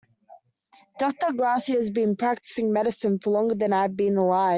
[0.97, 4.49] Doctor Garcia has been practicing medicine for longer than I have been alive.